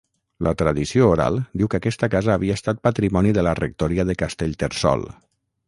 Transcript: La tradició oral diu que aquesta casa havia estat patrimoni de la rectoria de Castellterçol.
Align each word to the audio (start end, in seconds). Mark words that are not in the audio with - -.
La 0.45 0.51
tradició 0.61 1.09
oral 1.15 1.37
diu 1.61 1.69
que 1.73 1.81
aquesta 1.81 2.09
casa 2.15 2.33
havia 2.37 2.57
estat 2.61 2.81
patrimoni 2.89 3.35
de 3.39 3.47
la 3.49 3.55
rectoria 3.63 4.09
de 4.13 4.19
Castellterçol. 4.25 5.09